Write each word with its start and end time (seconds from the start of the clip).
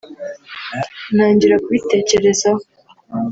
ntangira 1.15 1.55
kubitekerezaho 1.63 2.61